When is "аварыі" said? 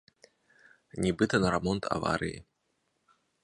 1.99-2.37